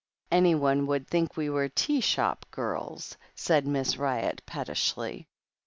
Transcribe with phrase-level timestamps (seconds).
[0.31, 5.27] "Anyone would think we were tea shop girls/' said Miss Ryott pettishly.